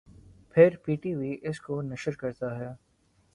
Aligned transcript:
پھر 0.55 0.75
P 0.83 0.95
T 0.95 1.13
V 1.15 1.35
اس 1.41 1.59
کو 1.61 1.81
نشر 1.81 2.15
کرتا 2.15 2.57
ہے 2.59 2.71